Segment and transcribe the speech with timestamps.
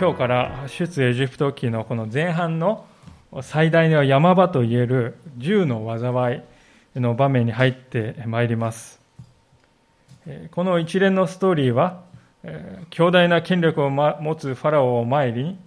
[0.00, 2.86] 今日から出エジプト記のこの前半の
[3.42, 6.42] 最大の山場といえる銃の災
[6.96, 8.98] いの場面に入ってまいります。
[10.52, 12.00] この一連のストーリーは、
[12.88, 15.58] 強大な権力を持つファラオを前に、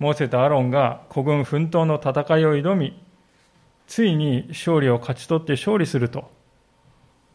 [0.00, 3.00] モーセとアロンが古軍奮闘の戦いを挑み、
[3.86, 6.28] ついに勝利を勝ち取って勝利すると、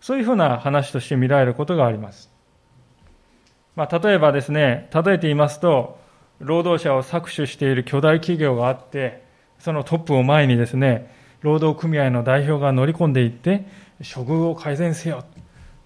[0.01, 2.29] そういうふうな話として見られることがあります。
[3.77, 6.00] まあ、例えばですね、例えて言いますと、
[6.41, 9.23] 労働者を搾取している巨大企業があって、
[9.59, 13.65] そのトップを前にですね、労働組合の代表が乗り込んでいって、
[13.99, 15.23] 処遇を改善せよ、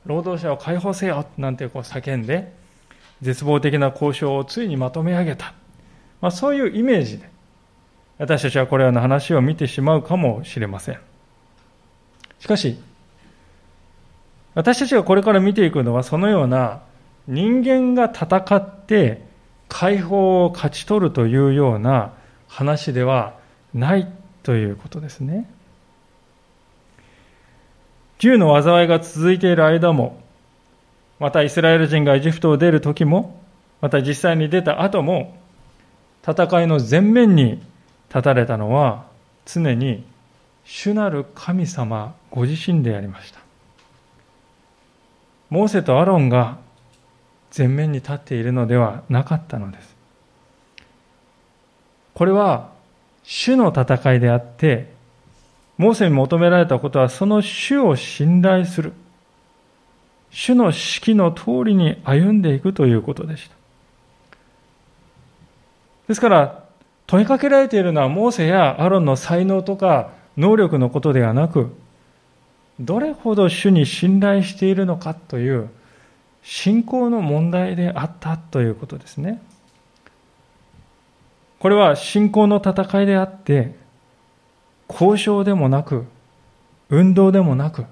[0.05, 2.53] 労働者を解放せよ、なんてこう叫んで、
[3.22, 5.53] 絶望的な交渉をついにまとめ上げた。
[6.22, 7.30] まあ、そういうイメージで、
[8.17, 11.00] 私たちはこれらの話を見てしまうかもしれません。
[12.40, 12.78] しかし、
[14.53, 16.81] 私たちがこれから見ていくのは、そのような
[17.28, 19.25] 人間が戦って
[19.69, 22.13] 解放を勝ち取るというような
[22.47, 23.35] 話では
[23.73, 24.07] ない
[24.44, 25.49] ということですね。
[28.19, 30.22] 銃の災いが続いている間も、
[31.19, 33.41] またイスラエル人がエジプトを出る時も、
[33.81, 35.38] また実際に出た後も、
[36.27, 37.61] 戦いの前面に
[38.09, 39.05] 立たれたのは
[39.45, 40.03] 常に
[40.63, 43.39] 主なる神様ご自身でありました。
[45.50, 46.57] モーセとアロンが
[47.58, 49.95] 前面に立っているのではなかったのです。
[52.14, 52.72] これは
[53.23, 54.94] 主の戦いであって、
[55.78, 58.94] モーセに求められたことはその主を信頼する。
[60.31, 63.56] 主の指揮の通りに歩んでいくということでした。
[66.08, 66.66] ですから、
[67.08, 71.75] 問いかけられているのはモーセやアロンの才能とか能力のことではなく、
[72.79, 75.69] どれほど主に信頼しているのかという
[76.47, 79.41] 信仰の問題であったということですね。
[81.57, 83.73] これは信仰の戦いであって、
[84.88, 86.05] 交渉でもなく、
[86.89, 87.85] 運動でもなく、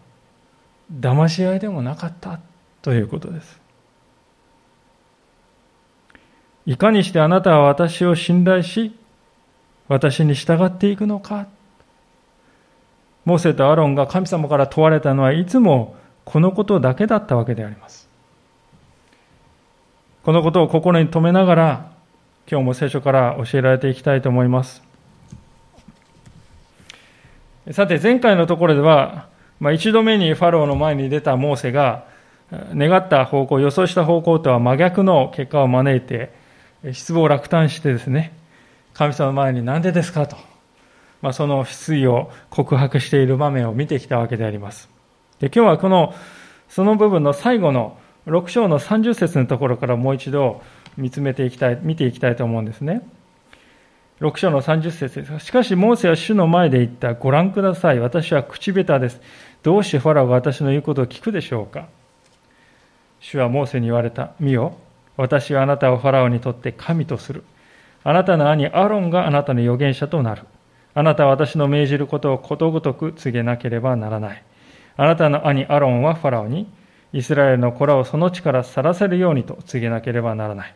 [0.94, 2.40] 騙し合いでもなかった
[2.84, 3.60] ということです。
[6.68, 8.96] いかにしてあなたは私を信頼し、
[9.88, 11.48] 私に従っていくのか。
[13.26, 18.03] モーセとアロンが神様から問われたのはいつもこのことだけだったわけであります。
[20.24, 21.92] このことを心に留めながら、
[22.50, 24.82] 今日も聖書から教えられていきたいと思います。
[27.72, 29.28] さて、前回のところでは、
[29.60, 32.06] まあ、一度目にファローの前に出たモーセが、
[32.74, 36.32] 願った方向、予想した方向とは真逆の結果を招いて、
[36.94, 38.32] 失望落胆してですね、
[38.94, 40.38] 神様の前に何でですかと、
[41.22, 44.90] まあ、その失意を告白している場面を見てきたわけであります。
[45.40, 46.14] で今日はこの、
[46.70, 47.98] その部分の最後の
[48.28, 50.62] 6章の30節のところからもう一度
[50.98, 53.02] 見つめていきたい、見ていきたいと思うんですね。
[54.22, 55.46] 6章の30節です。
[55.46, 57.14] しかし、モーセは主の前で言った。
[57.14, 58.00] ご覧ください。
[58.00, 59.20] 私は口下手です。
[59.64, 61.88] どうしてファラオが私の言うことを聞くでしょうか
[63.20, 64.34] 主はモーセに言われた。
[64.40, 64.78] 見よ。
[65.18, 67.44] 私はあなたをファラオにとって神とする。
[68.04, 70.44] あなたの兄アロンがあなたの預言者となる。
[70.94, 74.44] あなたは私の命じることをことごとく告げなければならない。
[74.96, 76.68] あなたの兄アロンはファラオに、
[77.14, 80.76] イスラエルの子らをその地から去らせるようにと告げなければならない。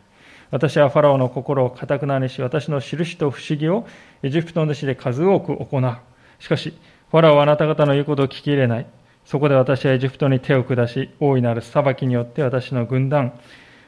[0.50, 3.86] 私はファラオの心をかたくなにし、私の印と不思議を
[4.22, 5.96] エジプトの地で数多く行う。
[6.38, 6.78] しかし、
[7.10, 8.86] ファラオはあなた方の言うことを聞き入れない。
[9.24, 13.32] そこで私はエジプトに手を下し、大いなる裁きによって私の軍団、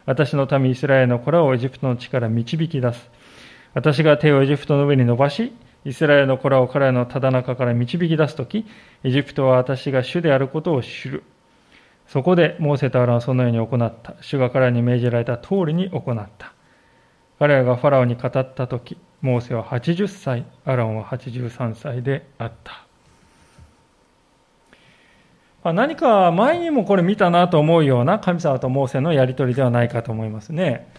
[0.05, 3.11] 私の民イスラエルの子らをエジプトの地から導き出す。
[3.73, 5.53] 私が手をエジプトの上に伸ばし、
[5.85, 8.67] イスラエルの子らを彼らのただ中から導き出すとき、
[9.05, 11.23] エジプトは私が主であることを知る。
[12.11, 14.17] そこでモーセとアランはそのように行った。
[14.21, 16.53] 主が彼らに命じられた通りに行った。
[17.39, 22.85] 彼らがファラオに語ったとき、モーセは80歳、アランは83歳であった。
[25.63, 30.93] ま何か前にもこれ見たなと思うような神様とモーセのやり取りではないかと思いますね。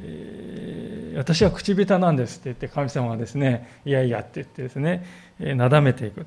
[0.00, 5.04] えー、私は口下手なんですって言って神様はですね、いやいやって言ってですね、
[5.40, 6.24] なだめていく。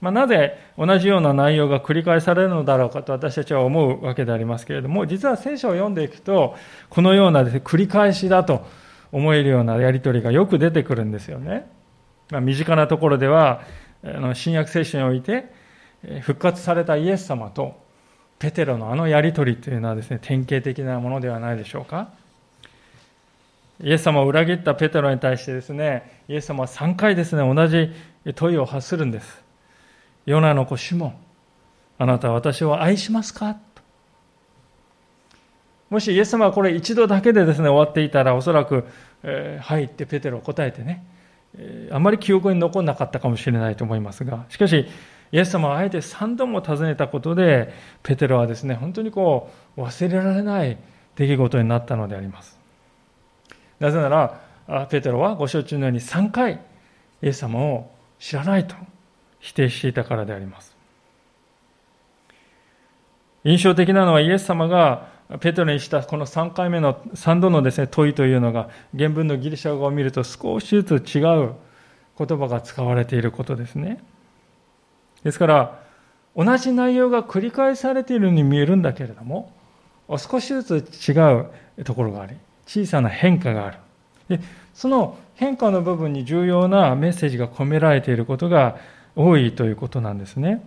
[0.00, 6.56] まあ、なぜ同じような内容が繰り返されるのだろうかと私たちは思うわけでありますけれども、実は聖書を読んでいくと、
[6.88, 8.66] このようなです、ね、繰り返しだと
[9.10, 11.66] 思えるようなやり取りがよく出てくるんですよね。
[12.30, 13.62] まあ、身近なところでは、
[14.04, 15.52] あの新約聖書において、
[16.20, 17.74] 復活されたイエス様と
[18.38, 22.10] ペテロのあのやり取りというのはですね、典型的なものではないでしょうか。
[23.80, 27.92] イエス様を裏切ったペテロに対してですね、イエス様は3回ですね、同じ
[28.34, 29.47] 問いを発するんです。
[30.28, 31.14] ヨナの子シモン、
[31.98, 33.56] あなたは私を愛しますか？
[35.88, 38.84] もしイエス様はこれ一度だけでですね、終わっていたら、おそらく、
[39.22, 41.02] えー、はいってペテロ答えてね、
[41.56, 44.86] えー、あまり記憶に残らなかったかもしれないと思いますが、しかし、
[45.32, 47.72] イエス様はあえて3度も尋ねたことで、
[48.02, 50.76] ペテロはですね、本当にこう、忘れられない
[51.16, 52.58] 出来事になったのであります。
[53.80, 56.60] なぜなら、ペテロはご承知のように3回、
[57.22, 58.76] イエス様を知らないと。
[59.40, 60.76] 否定していたからであります。
[63.44, 65.08] 印象的なのはイエス様が
[65.40, 71.52] ペテロにしたこの3回目の3度のですね問いというのが原文のギリシャ語を見ると少しずつ違う
[72.18, 74.02] 言葉が使われていることですね。
[75.22, 75.82] ですから、
[76.36, 79.52] 同じ内容が繰り返されているように見えるんだけれども、
[80.16, 82.34] 少しずつ違うところがあり、
[82.66, 83.78] 小さな変化がある。
[84.28, 84.40] で
[84.74, 88.76] その変化の部分に重要なメッセージが込められていることが
[89.18, 90.64] 多いということなんですね。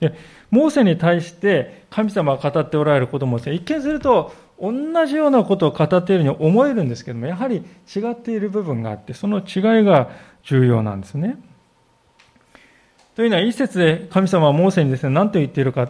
[0.00, 0.14] で
[0.50, 4.72] モーセに対して神様が語っておられることも一見すると同
[5.06, 7.64] じようなことを語っているように思えるんですけども、やはり
[7.94, 10.10] 違っている部分があって、その違いが
[10.44, 11.36] 重要なんですね。
[13.16, 15.88] というのは、一節で神様はモーセにですね、何と言っているか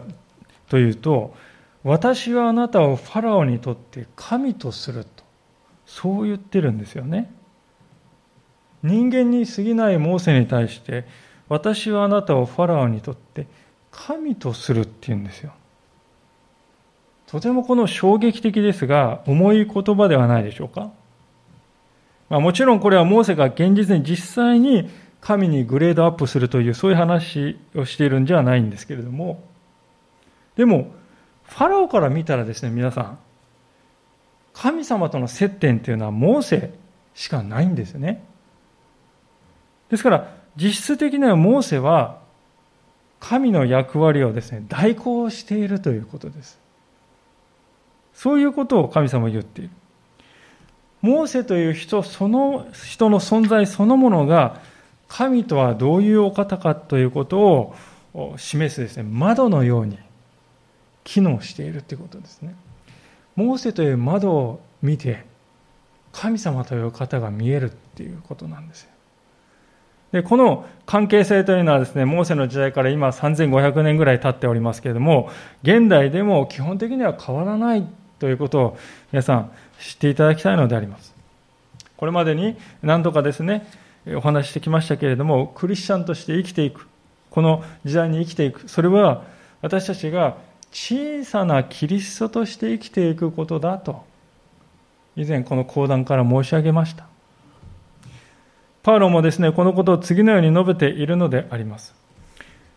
[0.69, 1.35] というと、
[1.83, 5.23] 私はあなたをファラオにとって神とすると、
[5.85, 7.31] そう言ってるんですよね。
[8.81, 11.05] 人間に過ぎないモーセに対して、
[11.53, 13.45] 私はあなたをファラオにとって
[13.91, 15.53] 神とするっていうんですよ。
[17.27, 20.91] とてもこの衝撃的ですが、重い言葉ではないでしょうか。
[22.27, 24.89] まあ、もちろんこれはモーセが現実に実際に
[25.21, 29.43] 神にグレードアップするというそういう話をしているんじゃないんですけれども、
[30.55, 30.91] でも、
[31.43, 33.19] ファラオから見たらですね、皆さん、
[34.53, 36.73] 神様との接点というのはモーセ
[37.13, 38.23] しかないんですね。
[39.91, 42.21] ですから、実質的にはモーセは
[43.19, 46.59] 神の役割をですね、代行しているということです。
[48.13, 49.69] そういうことを神様は言っている。
[51.01, 54.61] モーセという人、その人の存在そのものが
[55.07, 57.39] 神とはどういうお方かということ
[58.13, 59.97] を示すですね、窓のように
[61.03, 62.55] 機能しているということですね。
[63.35, 65.25] モーセという窓を見て、
[66.11, 68.89] 神様という方が見えるっていうことなんですよ。
[70.13, 75.31] で、この関係性というのはですね、モーセの時代から今3500年ぐらい経っておりますけれども、
[75.63, 77.85] 現代でも基本的には変わらない
[78.19, 78.77] ということを
[79.11, 81.15] 皆さん知っていただきたいのであります。
[81.97, 83.67] これまでに何度かですね、
[84.15, 86.87] お話してきましたけれども、クリスチャンとして生きていく、
[87.31, 89.23] この時代に生きていく、それは
[89.63, 90.37] 私たちが
[90.71, 94.03] 小さなキリストとして生きていくことだと、
[95.15, 97.07] 以前この講談から申し上げました。
[98.83, 101.95] パウロもですね、このことを次のように述べているのであります。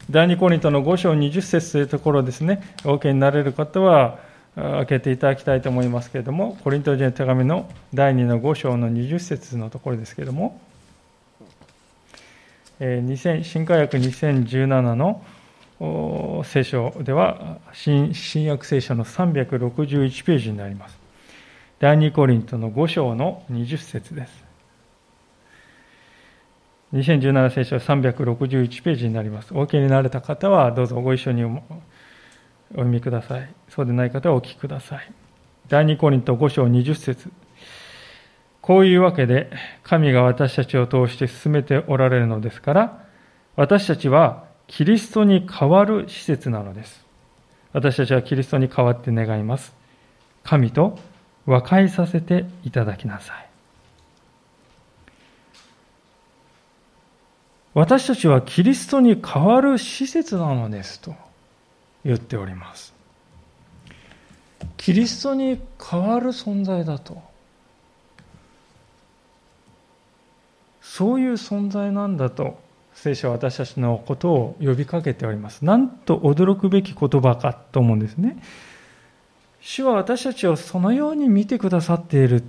[0.08, 4.20] 第2コリントの5章20節というところですね、お受けになれる方は
[4.54, 10.60] 開けていただきたいと思いますけれども、コリント人の手紙の第2の5章の20節のところですけれども、
[12.78, 15.24] 新科学2017の
[16.44, 20.96] 聖書では新、新約聖書の361ページになります。
[21.80, 24.45] 第2コリントの5章の20節です。
[26.96, 29.52] 2017聖書361ページになります。
[29.54, 31.62] お受けになれた方はどうぞご一緒にお
[32.70, 33.48] 読みください。
[33.68, 35.12] そうでない方はお聞きください。
[35.68, 37.30] 第2コリント5章20節
[38.60, 39.50] こういうわけで
[39.82, 43.04] 神が私たちを通して進めておられるのですから、
[43.54, 47.04] 私たちはキリストに代わる施設なのです。
[47.72, 49.74] 私たちはキリストに代わって願います。
[50.42, 50.98] 神と
[51.44, 53.45] 和解させていただきなさい。
[57.76, 61.14] 私たちはキリストに代わる施設なのですと
[62.06, 62.94] 言っております。
[64.78, 67.20] キリストに代わる存在だと。
[70.80, 72.58] そういう存在なんだと
[72.94, 75.62] 聖書は私たちのことを呼びかけております。
[75.62, 78.38] なんと驚くべき言葉かと思うんですね。
[79.60, 82.42] 主は私たちをそのように見てくださっている。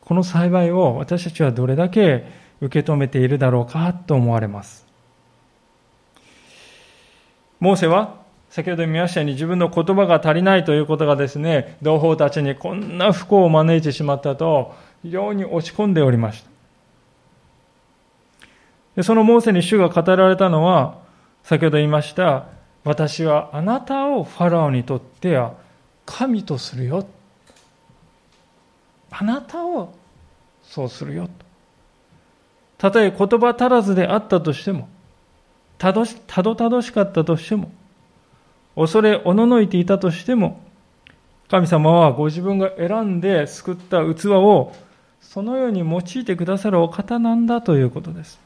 [0.00, 4.86] この幸いを私たちはどれだけ受け止めているだろうかと思われます。
[7.58, 16.50] モーセは先ほど見ましたように自分の言葉が足りないということがですね、同胞たちにこんな不幸を招いてしまったと非常に落ち込んでおりました。
[18.96, 20.98] でそのモーセに主が語られたのは、
[21.44, 22.46] 先ほど言いました、
[22.82, 25.54] 私はあなたをファラオにとっては
[26.04, 27.06] 神とするよ。
[29.12, 29.94] あなたを
[30.62, 31.28] そうするよ。
[32.80, 34.88] たとえ言葉足らずであったとしても、
[35.76, 37.70] たどたどたどしかったとしても、
[38.74, 40.62] 恐れおののいていたとしても、
[41.50, 44.72] 神様はご自分が選んで救った器を
[45.20, 48.40] そのように用いてくださるお方なんだということです。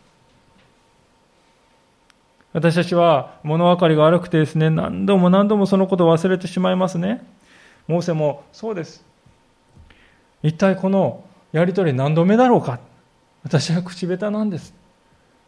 [2.53, 7.25] 私たちは物分かりが悪くてですね、何度も何度もそのことを忘れてしまいますね。
[7.87, 9.05] モーセもそうです。
[10.43, 11.23] 一体この
[11.53, 12.81] やりとり何度目だろうか
[13.45, 14.75] 私は口下手なんです。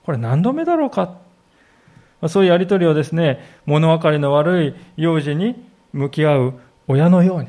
[0.04, 1.18] これ何度目だろうか
[2.28, 5.56] そういうやりとりをですね、物分かりの悪い幼児に
[5.92, 6.54] 向き合う
[6.86, 7.48] 親のように、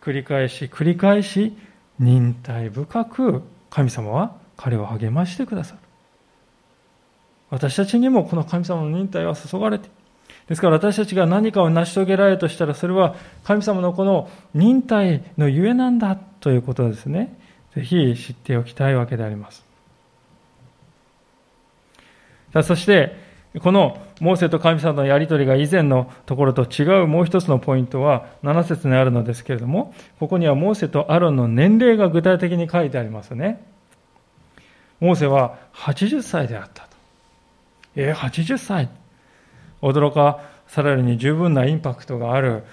[0.00, 1.56] 繰り返し繰り返し
[1.98, 5.80] 忍耐深く神様は彼を励ましてくださる。
[7.50, 9.88] 私たちにもこの神様の忍耐は注がれて
[10.48, 17.38] ですから私たちが何かを成し遂げられるとしたらそれは神様のこの忍耐のゆえなんだということですね。
[17.78, 19.64] ぜひ知っておきたいわけであります。
[22.52, 23.14] さあそして
[23.60, 33.64] このモーセと神様のやり取りが以前のところと違うもう一つのポイントは7節にあるのですけれどもここにはモーセとアロンの年齢が具体的に書いてありますね。
[34.98, 36.88] モーセは80歳であったと。
[37.94, 38.88] えー、80歳
[39.82, 42.64] 驚かされるに十分なインパクトがある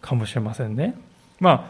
[0.00, 0.94] かもしれませんね。
[1.40, 1.64] まあ、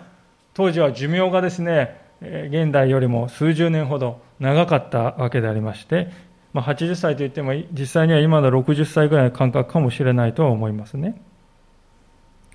[0.52, 6.10] 当時は寿命がですね、現代よりも数十年ほど長かったわけでありまして、
[6.52, 11.20] まあ、80歳といっても実際には今の60歳ぐらいの感覚かもしれないとは思いますね。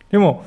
[0.10, 0.46] でも、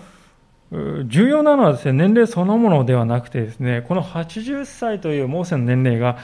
[1.07, 6.19] 重要なのはですね、年齢そのものではなくてですね、この80歳というモーセの年齢が、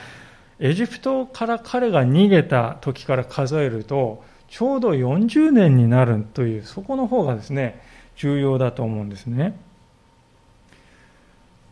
[0.59, 7.81] エジプトから彼が逃げた時から数えると、ちょうど40年になるという、そこの方がですね、
[8.15, 9.59] 重要だと思うんですね。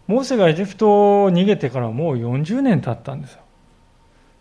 [0.08, 3.42] モーセがエジプトを逃げてからもう40年経ったんですよ。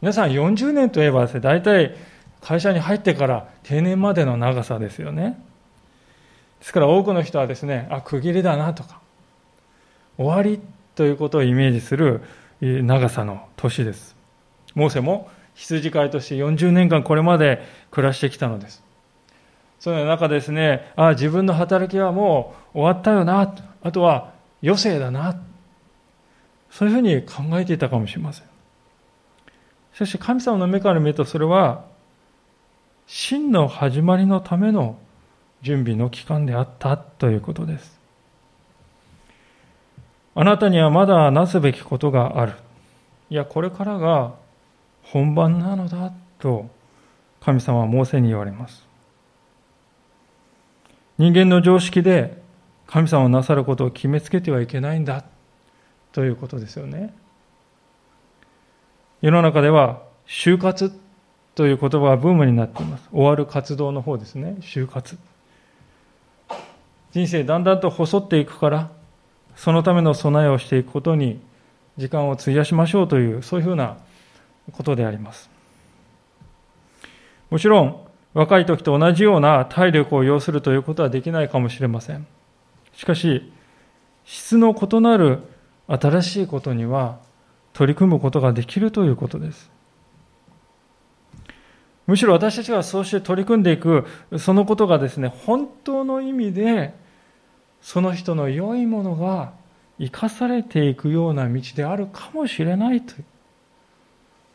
[0.03, 1.97] 皆さん40年といえばですね、大体
[2.43, 5.43] 会社に入ってから定年までの長さですよね。
[6.61, 9.01] ですから多くの人はですね、あ、区切りだなとか、
[10.19, 10.61] 終わり
[10.95, 12.21] ということをイメージする
[12.61, 14.15] 長さの年です。
[14.75, 18.83] モーセも羊飼いとして40年間これまで暮らしてきたのです。
[19.81, 25.37] その中ですね、あ自分の働きはもう終わったよな、あとは余生だな、
[26.75, 28.47] そういうふうに考えていたかもしれません。
[29.95, 31.85] しかし神様の目から見るとそれは
[33.07, 34.99] 真の始まりのための
[35.63, 38.01] 準備の期間であったということです。
[40.35, 42.55] あなたにはまだなすべきことがある。
[43.31, 44.35] いや、これからが
[45.05, 46.69] 本番なのだと
[47.41, 48.85] 神様はモーセに言われます。
[51.19, 52.43] 人間の常識で
[52.89, 55.25] 神様をなさることを決めつけてはいけないんだ
[56.15, 57.13] ということですよね。
[59.21, 60.93] 世の中では就活
[61.57, 63.09] という言葉がブームになっています。
[63.11, 64.57] 終わる活動の方ですね。
[64.61, 65.19] 就活。
[67.11, 68.91] 人生だんだんと細っていくから、
[69.57, 71.41] そのための備えをしていくことに
[71.97, 73.97] 時間を費やしましょうという、そういうふうな
[74.71, 75.51] ことであります。
[77.51, 82.25] もちろん、若い時と同じような体力を要するということはできないかもしれません。
[82.93, 83.53] しかし、
[84.25, 85.41] 質の異なる
[85.89, 87.19] 新しいことには
[87.73, 89.71] 取り組むことができるということです。
[92.07, 94.07] むしろ私たちがそうして取り組んでいく、
[94.39, 96.95] そのことがですね、本当の意味で、
[97.81, 99.53] その人の良いものが
[99.99, 103.25] 生かされていくような道であるかもしれないという。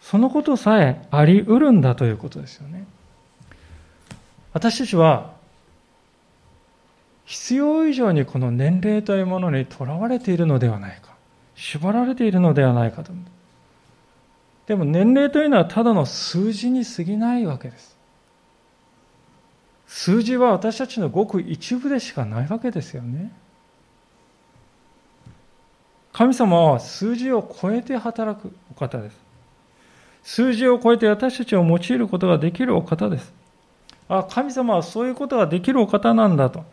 [0.02, 2.86] そのことさえあり得るんだということですよね。
[4.54, 5.34] 私たちは、
[7.26, 11.09] 必要以上にこの年齢というものにとらわれているのではないか。
[11.60, 13.12] 縛られているのではないかと。
[14.66, 17.98] でも年齢というのはただの数字に過ぎないわけです。
[19.86, 23.32] 数字は私たちのごく一部でしかないわけですよね。
[26.14, 29.18] 神様は数字を超えて働くお方です。
[30.24, 33.34] 数字を超えて私たちを用いることができるお方です。
[34.08, 36.64] あ、神様はそういうことができるお方なんだと。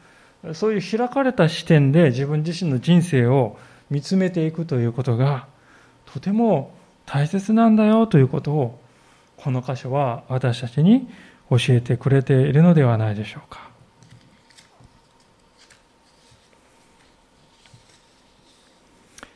[0.52, 3.58] そういう開かれた視点で自分自身の人生を
[3.90, 5.46] 見つめていくということが
[6.06, 6.74] とても
[7.04, 8.80] 大切なんだよということを
[9.36, 11.08] この箇所は私たちに
[11.50, 13.66] 教えてくれているのではないでしょうか。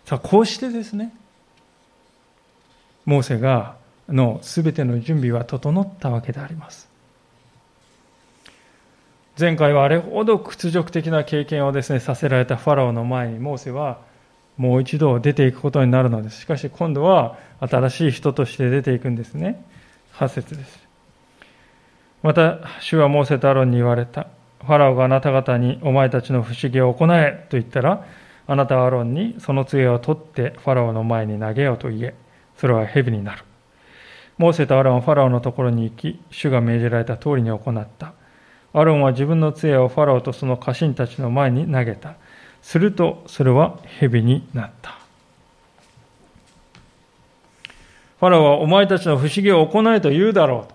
[0.04, 1.14] さあ、こうしてですね、
[3.06, 3.76] モーセが
[4.08, 6.88] のすべての準備は整ったわけであります。
[9.38, 14.00] 前回はあれほど屈辱的な経験をですね、させられたファラオの前に、モーセは
[14.60, 16.42] もう一度出ていくことになるのです。
[16.42, 19.64] しかし今度は新しい人として出ていくんですね。
[20.16, 20.86] 8節です。
[22.22, 24.26] また、主はモーセとアロンに言われた。
[24.62, 28.04] ファラオがあなた方にお前たちの不思議を行えと言ったら、
[28.46, 32.14] あなたはアロンにその杖を取ってファラオの前に投げようと言え、
[32.58, 33.44] それは蛇になる。
[34.36, 38.12] モーセとアロンはファラオのところに行き、主が命じられた通りに行った。
[38.74, 42.16] アロンは自分の杖をファラオとその家臣たちの前に投げた。
[42.62, 44.98] すると、それは蛇になった。
[48.20, 50.74] ファラオはお前たちの不思議を行えと言うだろうと。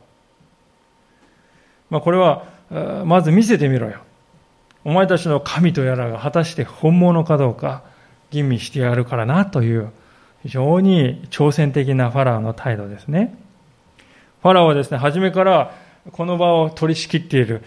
[1.91, 2.45] まあ、これは、
[3.05, 3.99] まず見せてみろよ。
[4.83, 7.83] お前たちの神とやらが果たして本物かどうか
[8.31, 9.89] 吟味してやるからなという
[10.43, 13.35] 非常に挑戦的なファラオの態度ですね。
[14.41, 15.75] ファラオはですね、初めから
[16.11, 17.63] この場を取り仕切っている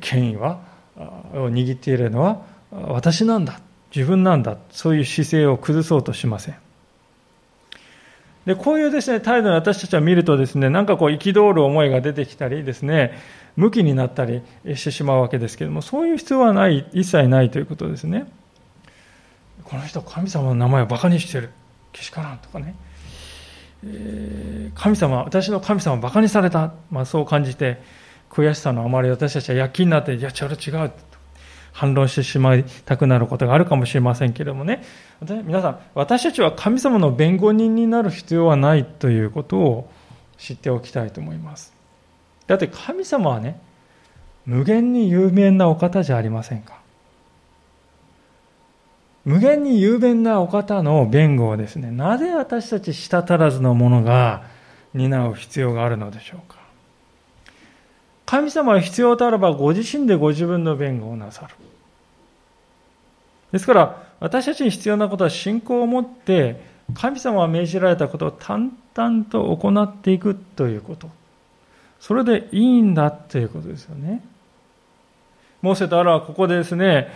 [0.00, 0.60] 権威は、
[0.96, 3.60] を握っているのは私なんだ、
[3.94, 6.56] 自分なんだ、そういう姿勢を崩そうとしません。
[8.46, 13.18] で、こういうですね、態度に私たちは見るとですね、なんかこう憤る思いが出てきたりですね、
[13.56, 14.42] 向きになったり
[14.74, 18.26] してしまうわけですけれども、そういう必要はない、一切ないということですね。
[19.64, 21.50] この人、神様の名前を馬鹿にしてる。
[21.92, 22.74] けしからんとかね。
[23.84, 26.72] えー、神様、私の神様を馬鹿にされた。
[26.90, 27.82] まあ、そう感じて、
[28.30, 30.92] 悔しさのあまり私たちは躍起になって、いや、ちょっと違う。
[31.72, 34.82] 反論してしまいたくなることがあるかもしれませんけれどもね。
[35.44, 39.90] 皆さん、私たちは神様の弁護人になる必要はないということを
[40.38, 41.72] 知っておきたいと思います。
[42.46, 43.60] だって神様はね、
[44.46, 46.80] 無限に有名なお方じゃありませんか。
[49.24, 54.44] 無限に雄弁なお方の弁護をですね、なぜ私たち舌足らずの者が
[54.94, 56.59] 担う必要があるのでしょうか。
[58.30, 61.54] 神様は必要とあればご自身でご自分の弁護をなさる。
[63.50, 66.62] ですから、私たちに必要なことは信仰を持って、
[66.94, 71.10] 神様は命じられたことを淡々と行っていくということ。
[71.98, 74.22] それでいいんだということですよね。
[75.60, 77.08] モーセとアラはここでですね、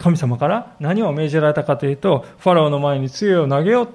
[0.00, 3.94] 神様から何を命じられたかというと、ファラオの前に杖を投げようと、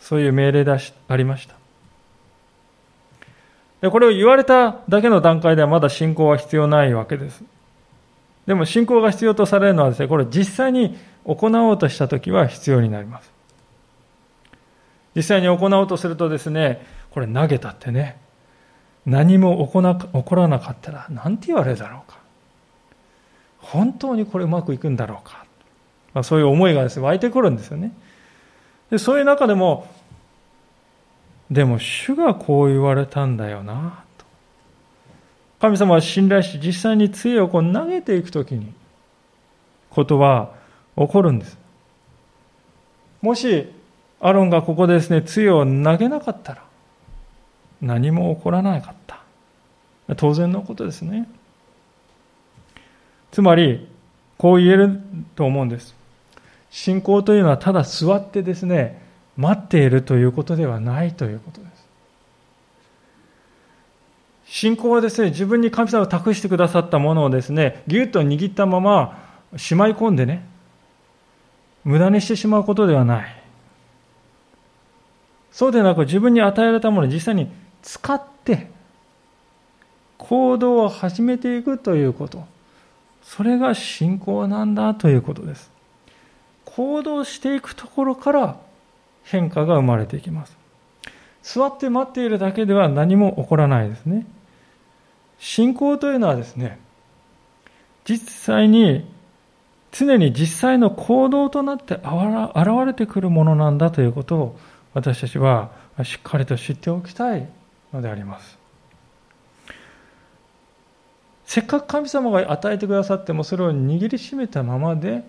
[0.00, 1.65] そういう命令がありました。
[3.86, 7.44] でこれを言われただけの段階ではまだ信仰は必要ないわけです。
[8.44, 13.30] でも信仰が必要とされるのはですね、これ実際に行おうとしたときは必要になります。
[15.14, 18.18] 実際に行おうとするとですね、これ投げたってね、
[19.04, 22.18] 何も起こらなかったら何て言われるだろうか。
[23.58, 25.44] 本当にこれうまくいくんだろうか。
[26.12, 27.92] まあ、そういう思いがですね、湧いてくるんですよね。
[28.90, 29.86] でそういう中でも、
[31.50, 34.24] でも主がこう言われたんだよな、と。
[35.60, 38.72] 神様は信頼し、実際に杖をこう投げていくときに、
[39.90, 40.52] ことは
[40.96, 41.56] 起こるんです。
[43.22, 43.72] もし、
[44.20, 46.64] アロンがここでですね、杖を投げなかったら、
[47.80, 49.20] 何も起こらなかった。
[50.16, 51.28] 当然のことですね。
[53.30, 53.88] つまり、
[54.38, 55.00] こう言える
[55.34, 55.94] と思うんです。
[56.70, 59.05] 信仰というのはただ座ってですね、
[59.36, 61.86] 待っているということではないということです。
[64.46, 69.18] 信仰はですね、自分に神様を託してくださったものをですね、ぎゅっと握ったまま
[69.56, 70.46] しまい込んでね、
[71.84, 73.46] 無駄にしてしまうことではない。
[75.56, 78.68] そうでなく自分に与えられたものを実際に使って
[80.18, 82.44] 行動を始めていくということ
[83.22, 85.70] それが信仰なんだということです
[86.66, 88.56] 行動していくところから
[89.26, 90.56] 変化が生まれていきます
[91.42, 94.26] 座って待っているだけでは何も起こらないですね
[95.38, 96.78] 信仰というのはですね
[98.04, 99.04] 実際に
[99.92, 102.04] 常に実際の行動となって現
[102.86, 104.58] れてくるものなんだということを
[104.94, 105.70] 私たちは
[106.02, 107.48] しっかりと知っておきたい
[107.92, 108.58] のであります。
[111.46, 115.24] せっかく神様が与えてくださってもそれを握りしめたままで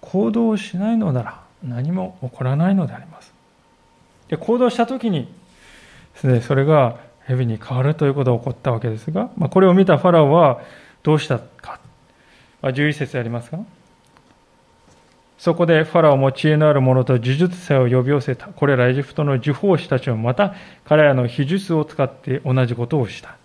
[0.00, 3.32] 行動をしないのなら何も起こらないのであります。
[4.28, 5.32] で行動した時に
[6.14, 10.60] それが蛇に変わるということが起こったわけですが、まあ、これを見たファラオは
[11.02, 11.78] どうしたか。
[12.62, 13.58] まあ、11節ありますか
[15.38, 18.48] そこでファラオも知恵のある者と呪術者を呼び寄せた。
[18.48, 23.36] これらエジプトの呪法師たちもまた彼らの秘術を使って同じことをした。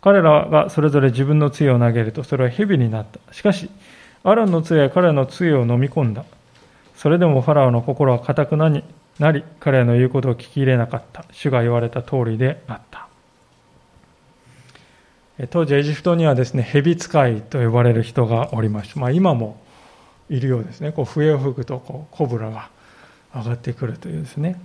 [0.00, 3.32] 彼らがそれぞれ自分の杖を投げるとそれは蛇になった。
[3.32, 3.68] しかし、
[4.22, 6.24] アランの杖は彼らの杖を飲み込んだ。
[6.96, 8.84] それでもファラオの心は固くなり、
[9.60, 11.24] 彼らの言うことを聞き入れなかった。
[11.32, 13.08] 主が言われた通りであった。
[15.50, 19.00] 当時エジプトにはですね、蛇使いと呼ばれる人がおりました。
[19.00, 19.64] まあ今も
[20.28, 22.70] いるようですねこう笛を吹くとこうコブラが
[23.34, 24.60] 上がってくるというですね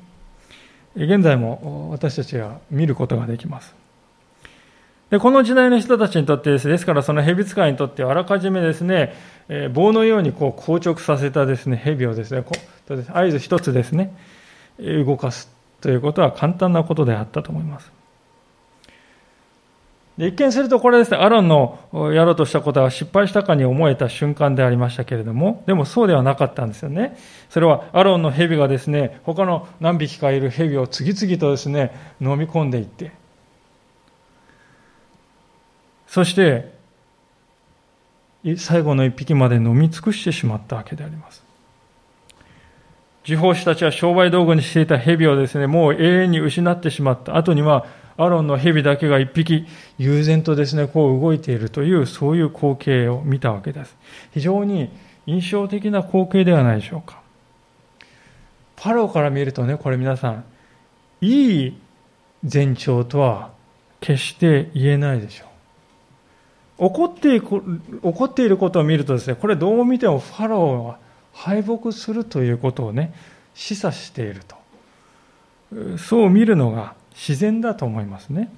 [0.95, 3.75] 現在も私たちは見ることができます
[5.09, 9.15] で、この時代の人たちにとってです、ですからその蛇使いにとってあらかじめですね、
[9.47, 12.51] えー、棒のようにこう硬直させたですね、蛇をですね、こ
[12.89, 14.15] う合図一つですね、
[14.79, 17.91] 動かすということは簡単なことであったと思います。
[20.19, 21.79] で一見するとこれですね、アロンの
[22.13, 27.17] やろうとしたことは失敗したかに思えた瞬間でありましたけれども、でもそうではなかったんですよね。
[27.49, 33.13] それはアロンの蛇がですね、他の何匹かいる蛇を次々とですね、飲み込んでいって、
[36.09, 36.73] そして、
[38.57, 41.43] 最後の一匹まで飲み尽くしてしまったわけであります。
[43.23, 47.85] 地方師たちは商売道具にしていた蛇をですね、もう永遠に失ってしまった後には、
[48.17, 49.67] アロンの蛇だけが一匹
[49.99, 53.95] 悠然とですね、こう動いているという、そういう光景を見たわけです。
[54.33, 54.89] 非常に
[55.27, 57.21] 印象的な光景ではないでしょうか。
[58.77, 60.43] パロから見るとね、これ皆さん、
[61.21, 61.77] いい
[62.51, 63.51] 前兆とは
[63.99, 65.58] 決して言えないでしょう。
[66.79, 67.45] 怒っている
[68.01, 70.97] 怒っていることを見るとですね、これどう見てもファラオは
[71.33, 73.13] 敗北するということをね、
[73.53, 74.57] 示唆していると。
[75.97, 78.49] そう見るのが自然だと思いますね。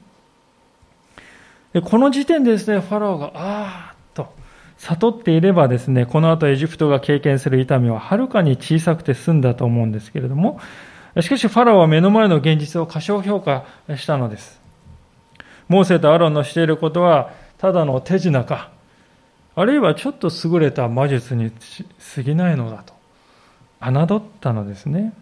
[1.74, 4.34] でこの時点でですね、ファラオが、ああと
[4.78, 10.60] 悟っていればですね、この後エジプトが経験する痛みははるかに小さくて済んだと思うんですけれども、
[11.20, 14.62] しかしファラオは目の前の現実を過小評価したのです。
[15.68, 17.32] モーセとアロンのしていることは、
[17.62, 18.72] ただの手品か、
[19.54, 21.52] あるいはちょっと優れた魔術に
[22.16, 22.96] 過ぎないのだと、
[23.80, 25.14] 侮ったのですね。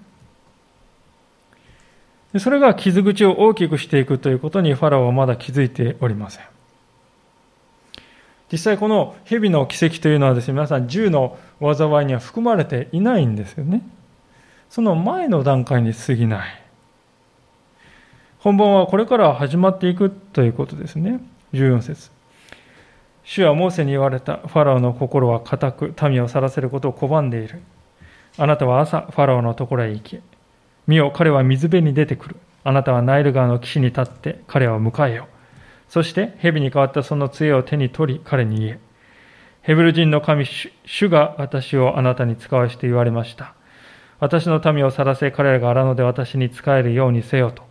[2.37, 6.45] それが傷口を大きくしていくということにファラオはまだ気づいておりません。
[8.49, 13.81] 実際この蛇の奇跡というのはですね、皆さん銃の災いには含まれていないんですよね。
[14.69, 16.63] その前の段階に過ぎない。
[18.37, 21.19] 本番はこれから始まっていくということですね。
[21.51, 22.17] 14節
[23.31, 24.37] 主はモーセに言われた。
[24.37, 27.61] ファラオの心は固く、民を去らせることを拒んでいる。
[28.39, 30.19] あなたは朝、ファラオのところへ行き、
[30.87, 32.37] 見よ、彼は水辺に出てくる。
[32.63, 35.27] あなたはナイル川の岸に立って彼を迎えよ。
[35.89, 38.79] そして蛇に変わったその杖を手に取り彼に言え。
[39.61, 40.47] ヘブル人の神、
[40.87, 43.53] 主が私をあなたに使わして言われました。
[44.19, 47.61] 私の民を去らせ彼らが荒野で私に仕えるようにせよと。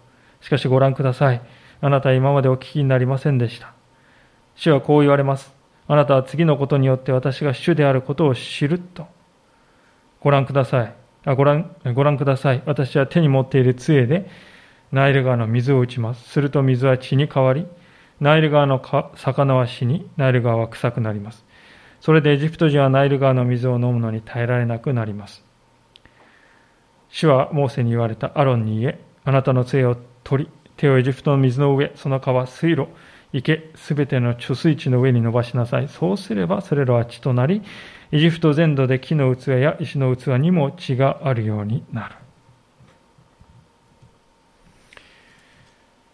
[0.41, 1.43] しかしご覧ください。
[1.81, 3.78] あなたは今までお聞きになりませんでした。
[4.59, 5.55] 主はこう言われます。
[5.87, 9.07] あなたは次のことによって私が主であることを知ると。
[10.21, 10.95] ご覧ください。
[11.25, 12.63] あご覧ご覧ください。
[12.67, 14.29] 私は手に持っている杖で
[14.91, 16.29] ナイル川の水を打ちます。
[16.29, 17.69] すると水は血に変わり、
[18.21, 18.83] ナイル川の
[19.15, 21.45] 魚は死に、ナイル川は臭くなります。
[22.01, 25.45] それでエジプト人はナイル川の水を飲むのに耐えられなくなります。
[27.11, 32.89] 主はモーセに言われたアロンに言え、あなたの杖を取り、手をエジプトの水の上、その川、水路、
[33.33, 35.89] 池、すべての貯水池の上に伸ばしなさい。
[35.89, 37.63] そうすれば、それらは血となり、
[38.11, 42.15] エジプト全土で木の器や石の器にも血があるようになる。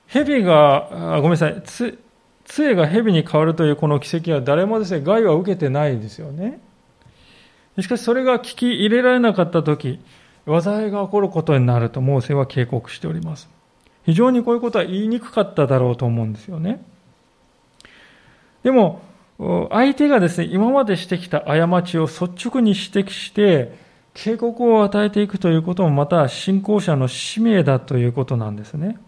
[0.08, 1.98] 蛇が、あごめんなさい、つ
[2.44, 6.60] 杖が蛇に変わるというこの奇跡は誰もですね、害は受けてないですよね。
[7.80, 10.00] しかしそれが聞き入れられなかったとき、
[10.46, 13.48] 災いが起こることになるとモーセは警告しております。
[14.04, 16.84] 非常にこういうことは言いにくかっただろうと思うんですよね。
[18.64, 19.02] でも、
[19.70, 23.76] 相手がですね、今までしてきた過ちを率直に指摘して、
[24.14, 28.98] 警告を与えていくということもまた信仰者の使命だということなんですね。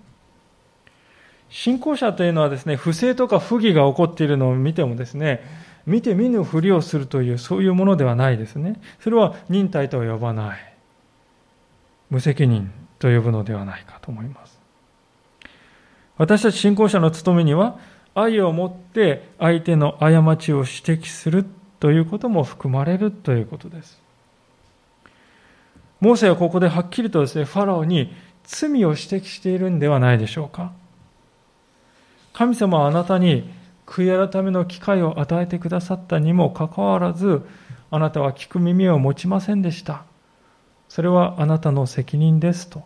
[1.48, 5.42] 信仰者というのはですね、不正とか不義が起こっているのを見てもですね、
[5.86, 8.80] 見て見ぬふりをするという、そういうものではないですね。
[9.00, 10.58] それは忍耐とは呼ばない。
[12.10, 14.60] 無責任と呼ぶのではないかと思います。
[16.18, 17.78] 私たち信仰者の務めには、
[18.16, 21.44] 愛を持って相手の過ちを指摘する
[21.78, 24.00] ということも含まれるということです。
[26.00, 30.72] モーセはここではっきりとですね、ファラオに罪を指摘しているんではないでしょうか。
[32.32, 33.50] 神様はあなたに
[33.86, 37.42] 悔い改めの機会を与えてくださったにもかかわらず、
[37.90, 40.04] あなたは聞く耳を持ちませんでした。
[40.88, 42.82] それはあなたの責任ですと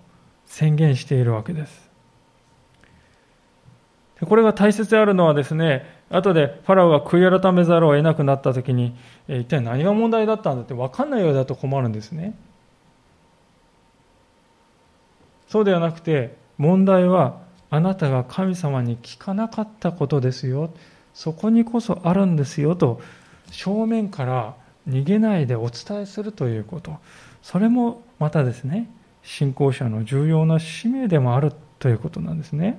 [0.46, 1.89] 宣言しているわけです。
[4.26, 8.94] これが大切であるのはですね、後でファラオが悔い改めざるを得なくなった時に、
[9.28, 12.34] 一体何が問題だったんだって分かんないようだと困るんですね。
[15.48, 20.70] そうではなくて、問題はあなたが神様に聞かなかったことですよ。
[21.14, 23.00] そこにこそあるんですよと、
[23.50, 24.54] 正面から
[24.88, 26.98] 逃げないでお伝えするということ。
[27.42, 28.90] それもまたですね、
[29.22, 32.78] 信仰者の重要な使命でもあるということなんですね。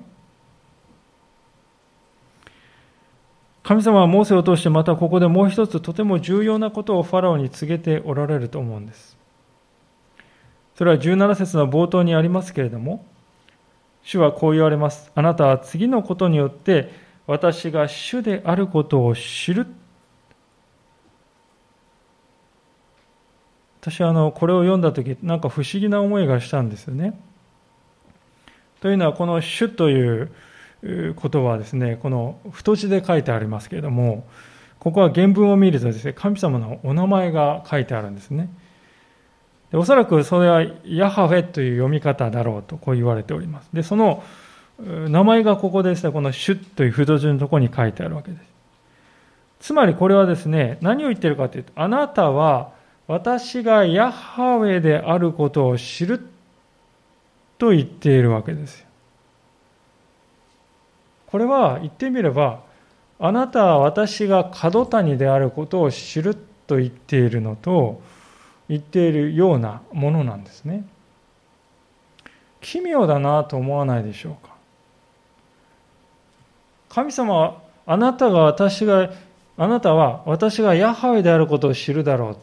[3.63, 9.17] 神様はモーセを通してまたここでもう一つとても重要なことをファラオに告げておられると思うんです。
[10.75, 13.05] それは17節の冒頭にありますけれども、
[14.03, 15.11] 主はこう言われます。
[15.13, 16.91] あなたは次のことによって
[17.27, 19.67] 私が主であることを知る。
[23.79, 27.19] 私はあのこれを読んだ時なんか不思議な思いがしたんですよね。
[28.79, 30.31] というのはこの主という
[31.15, 34.25] ことはですね、この太字で書いてありますけれども、
[34.79, 38.49] ここは原文を見るとですね、神様のお名前が書いてあるんですね。
[39.71, 43.69] でおそらくそれはヤハウェという読み方だろうとこう言われております。
[43.73, 44.23] で、その
[44.79, 48.43] 名前がここですね、このシュッという太字のところに書いてあるわけです。
[49.59, 52.71] つまりこれはですね、何を言ってるかというと、あなたは
[53.07, 56.19] 私がヤハウェであることを知る
[57.59, 58.87] と言っているわけですよ。
[61.31, 62.61] これは言ってみれば、
[63.19, 66.35] あなたは私が角谷であることを知る
[66.67, 68.01] と言っているのと
[68.67, 70.85] 言っているようなものなんですね。
[72.59, 74.51] 奇妙だなと思わないでしょうか。
[76.89, 79.11] 神様はあなたが私が
[79.57, 82.35] あなたは私がヤハウェであることを知るだろうっ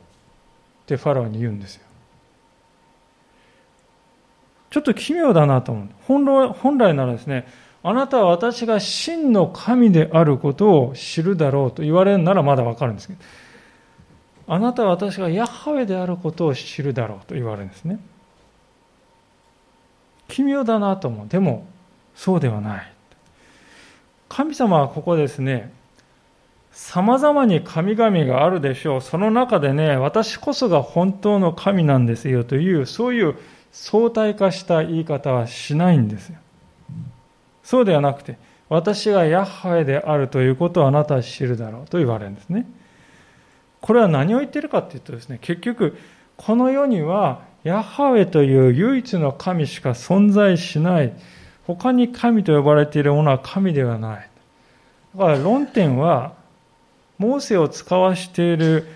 [0.87, 1.83] てファラオに言うんですよ。
[4.70, 6.53] ちょっと奇妙だなと思う。
[6.53, 7.46] 本来ならですね、
[7.82, 13.20] あなたは私が真の神であることを知るだろうと言われるならまだわかるんですけど、
[14.48, 18.00] あなたは私がヤハウェであることを知るだろうと言われるんですね。
[20.28, 21.28] 奇妙だなと思う。
[21.28, 21.66] でも、
[22.14, 22.92] そうではない。
[24.28, 25.72] 神様はここですね、
[26.72, 29.00] 様々に神々があるでしょう。
[29.00, 33.36] その中でね、私こそが本当の神なんですよという、そういう
[33.72, 36.38] 相対化した言い方はしないんですよ。
[37.68, 38.38] そうではなくて、
[38.70, 42.66] 私がヤッハウェであるということをあなたは知るだろうと言われるんですね。
[43.83, 45.98] これは何を言ってるかというとですね、結局、
[46.38, 51.12] この世にはヤッハウェという唯一の神しか存在しない。
[51.66, 54.31] 他に神と呼ばれているものは神ではない。
[55.14, 56.33] だから論点は、
[57.18, 58.87] モーセを使わしている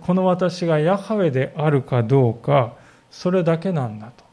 [0.00, 2.72] この私がヤハウェであるかどうか、
[3.10, 4.27] それだけなんだと。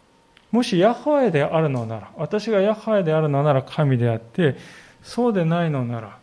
[0.56, 4.56] もしヤハウェであるのなら、私がヤハウェであるのなら神であって、
[5.04, 6.18] そうでないのなら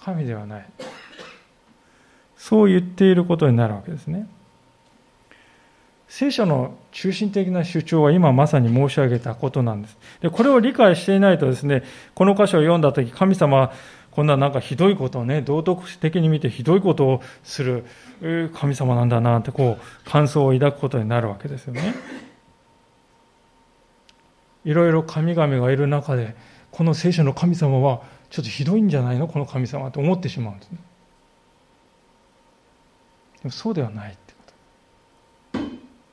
[0.00, 0.66] 神ではない。
[2.36, 4.26] そう言っていることになるわけですね。
[6.08, 9.96] 聖書の中心的な主張は今まさに申し上げたことなんです。
[10.20, 11.84] で、これを理解していないとですね、
[12.16, 13.72] この箇所を読んだとき、神様は
[14.10, 17.84] こんななんかひどいことをね、道徳的に見てひどいことをする
[18.52, 22.25] 神様なんだなってこう感想を抱くことになるわけですよね。
[24.66, 26.36] いろいろ神々がいる中で、
[26.70, 29.28] この聖書の神様はちょっとひどいんじゃないの？
[29.28, 30.78] この神様って思ってしまうんですね。
[33.42, 34.34] でもそうではないって
[35.52, 35.60] こと。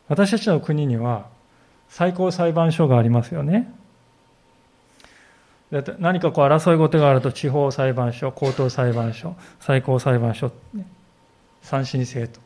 [0.08, 1.28] 私たちの国には
[1.90, 3.74] 最高裁判所がありますよね。
[5.98, 10.52] 何かこう争い事があると地方裁判所、高等裁判所、最高裁判所、
[11.64, 12.43] 三審制と。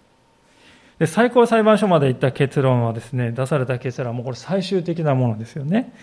[0.99, 5.93] で、最高裁判所まで行った結論はですね、出された結論はもうこれ最終的なものですよね。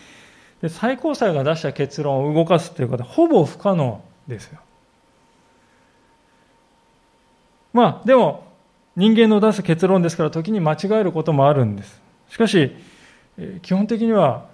[0.63, 4.61] で、最高裁が出した結論を動かすということはほぼ不可能ですよ。
[7.73, 8.45] まあ、でも、
[8.97, 12.01] 人間の出す結論ですから時に間違えることもあるんです。
[12.29, 12.73] しかし、
[13.63, 14.47] 基本的には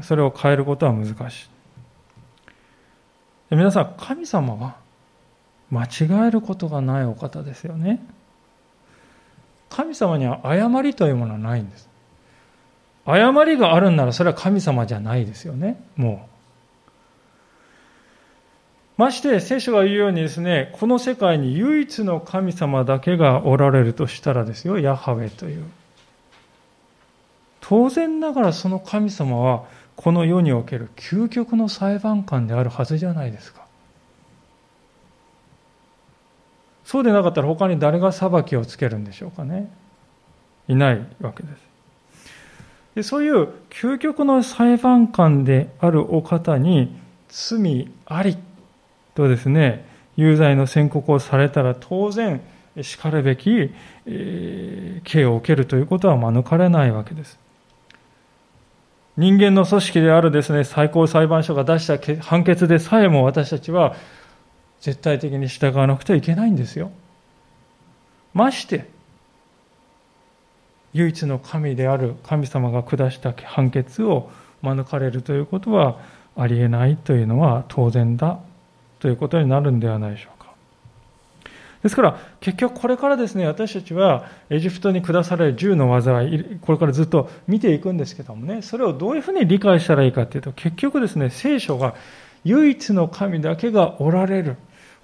[0.00, 1.50] それを変えることは難し
[3.50, 3.54] い。
[3.54, 4.76] 皆さん、神様は
[5.70, 8.02] 間違えることがないお方ですよね。
[9.72, 11.88] 神様には誤りというものはないんです。
[13.06, 16.32] 誤りがあるんならそれは神様じゃないですよね、もう。
[18.98, 25.64] まして聖書が言うようにですね、この世界に唯一の神様だけがおられるとしたらですよ、ヤハウェという。
[27.60, 29.64] 当然ながらその神様は
[29.96, 33.61] この世における究極の裁判官であるはずじゃないですか。
[36.84, 39.70] そうでなかったら他に誰が裁きをつけるんでしょうかね。
[40.68, 41.72] いないわけです。
[42.94, 46.94] でそういう究極の裁判官であるお方に
[47.28, 48.36] 罪あり
[49.14, 52.40] とですね、有罪の宣告をされたら当然
[52.80, 53.70] しかるべき、
[54.06, 57.38] えー、刑を受けるということは免れないわけです。
[59.16, 63.94] 人間の組織であるですね、最高裁判所が出した判決でさえも私たちは
[64.82, 66.90] 絶対的に従わなくてはいけないんですよ。
[68.34, 68.88] まして、
[70.92, 76.00] 唯一の神である神様が下した判決を免れるということは
[76.36, 78.40] ありえないというのは当然だ
[78.98, 80.52] ということになるんではないでしょうか。
[81.84, 91.94] ですから、結局これからですね、私たちはエジプトに下される10の災い、これからずっと見ていくんですけどもね、それをどういうふうに理解したらいいかというと、結局ですね、聖書が
[92.42, 94.56] 唯一の神だけがおられる。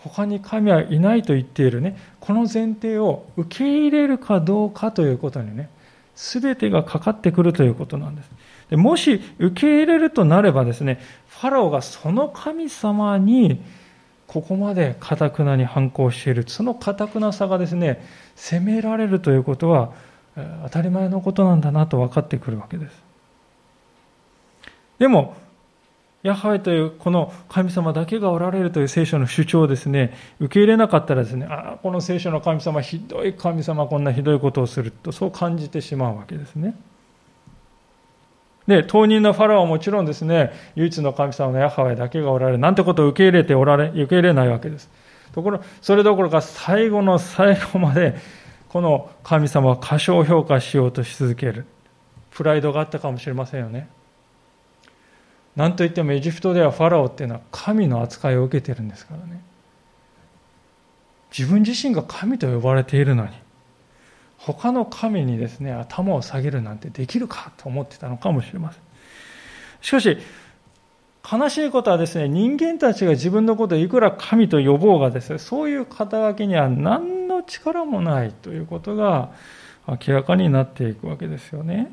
[0.09, 5.68] 他に神はいないと言っているね、この前提を受け入れるかどうかということにね、
[6.14, 8.31] すべてがかかってくるということなんです。
[8.71, 13.62] でもし受け入れるとなればですね、ファラオがその神様に
[14.27, 19.92] ここまでかたくなに反抗している、そのかたくなさがですね、責められるということは
[20.64, 23.03] 当たり前のことなんだなと分かってくるわけです。
[24.99, 25.37] でも、
[26.22, 36.74] ヤハウェというこの神様だけがおられるという聖書の主張をですね、受け入れなかったらですね、ああ、この聖書の神様、ひどい神様、こんなひどいことをすると、そう感じてしまうわけですね。
[38.66, 44.90] で、当人のファラオはもちろんですね、唯一の神様のヤハウェだけがおられる、なんてことを受け入れておられ、受け入れないわけです。
[45.33, 48.16] ところ、それどころか最後の最後まで、
[48.68, 51.64] この神様は過小評価しようとし続ける。
[52.31, 53.88] プライドがあったかもしれませんよね。
[55.59, 59.42] なんといってもエジプトではファラオっていうのは神の扱いを受けてるんですからね。
[61.37, 63.33] 自分自身が神と呼ばれているのに、
[64.38, 68.83] 他の神にですね、頭を下げるなんてできるかと思ってたのかもしれません。
[69.81, 70.16] しかし、
[71.29, 79.33] 悲しいことはですね、人間たちが自分のことをいくら神と呼ぼうがですね、そういう肩書きには何の力もないということが
[79.88, 81.90] 明らかになっていくわけですよね。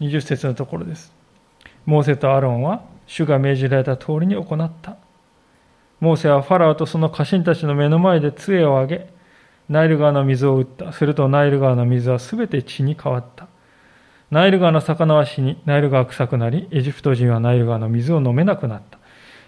[0.00, 1.12] 20節のところです。
[1.86, 4.96] モーセとアロンは主が命じられた通りに行った。
[6.00, 9.10] モーセはファラオとその家臣たちの目の前で杖を上げ、
[9.68, 10.92] ナイル川の水を打った。
[10.92, 13.48] するとナイル川の水はすべて血に変わった。
[14.30, 18.98] ナイル川の魚は死に、ナイル川は臭くなり、エジプト人はナイル川の水を飲めなくなった。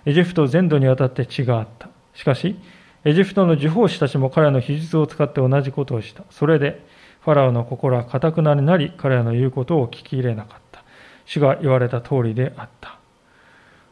[0.05, 1.89] エジプト全土にわたって血があった。
[2.15, 2.57] しかし、
[3.05, 6.25] エジプトの呪法師たちも彼の秘術を使って同じことをした。
[6.31, 6.85] それで、
[7.25, 10.83] ファラオの心は固くなになり、彼らの言うことを聞き入れなかった。
[11.25, 12.99] 主が言われた通りであった。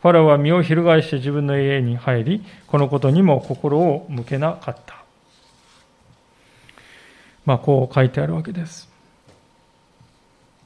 [0.02, 5.04] ファラオは身を翻して自分の家に入り、このことにも心を向けなかった。
[7.46, 8.88] まあ、こう書いてあるわけです。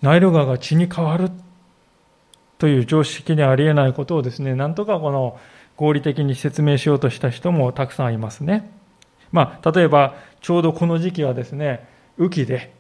[0.01, 1.31] ナイル川が血に変わる
[2.59, 5.39] という常識にありえないことをですね、なんとかこの
[5.77, 8.71] 合理的に説明しようとした人もたくさんいますね。
[9.33, 12.73] まあ、例えば、ちょうどこの時期はですね、雨季で、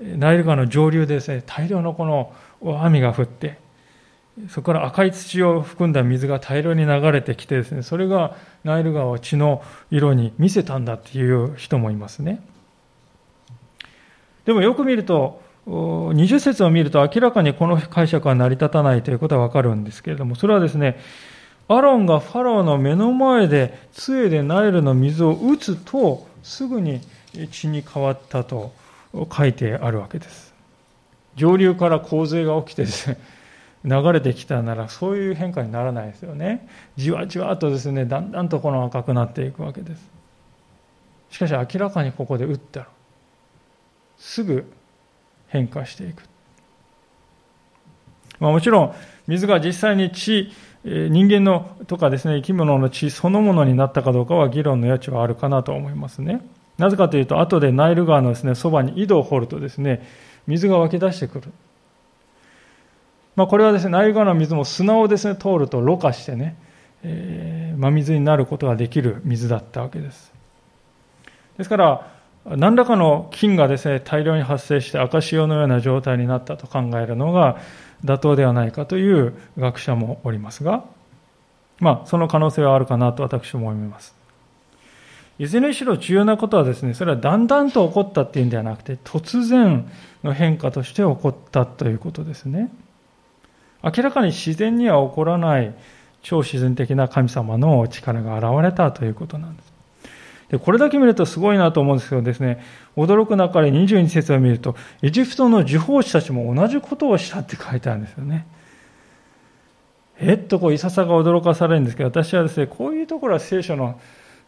[0.00, 2.32] ナイル川の上流でですね、大量のこの
[2.82, 3.58] 雨が降って、
[4.48, 12.42] そこから赤い土を含んだ水が大量に流れてきてですね、それがナイル川を血の色に見せたんだっていう人もいますね。
[14.44, 20.98] でもよく見ると、20節を見ると明らかにこの解釈は成り立たないということはわかるんですけれども、それはですね、
[21.68, 27.00] アロンがファラオの目の前で杖でナイルの水を打つと、すぐに
[27.48, 28.72] 血に変わったと
[29.30, 30.52] 書いてあるわけです。
[31.36, 33.18] 上流から洪水が起きてですね、
[33.84, 36.68] 流れてきたならそういう変化にならないですよね。
[36.96, 40.10] じわじわとですね、だんだんとこの赤くなっていくわけです。
[41.30, 42.86] しかし明らかにここで打ったら、
[44.18, 44.70] すぐ
[45.48, 46.22] 変化していく。
[48.38, 48.94] まあ、もちろん、
[49.26, 50.52] 水が実際に血、
[50.84, 56.42] 人間のとかですね、生き物の血そのものになったかどうかは議論の余地はあるかなと思いますね。
[56.78, 60.06] なぜかというと、後でナイル川のですね、そばに井戸を掘るとですね、
[60.46, 61.52] 水が湧き出してくる。
[63.36, 66.56] まあ、これはですね、ナイル川の水も砂をですね、通るとろ過してね、
[67.02, 70.32] えー、真水になることができる水だったわけです。
[71.56, 72.12] ですから、
[72.44, 77.58] 何らかの菌がですね、大量に発生して赤潮のような状態になったと考えるのが
[78.04, 80.84] 妥当ではないかという学者もおりますが、
[81.78, 84.21] まあ、その可能性はあるかなと私も思います。
[85.38, 89.90] いずれにしろ重要なことはですね、それはだんだんと起こったっていうんではなくて、突然
[90.22, 92.70] の変化として起こったということですね。
[93.82, 95.74] 明らかに自然には起こらない
[96.22, 99.72] 超自然的な神様の力が現れたということなんです。
[100.50, 102.62] でこれだけ見るとすごいなと思うんですけどですね、
[102.96, 108.46] 驚く中で22節を見ると、エジプトの呪法師たちも同じことをしたって書いてあるんですよね。
[110.20, 113.98] えっとこういささが驚かされるんですけど、私はですね、こういうところは聖書の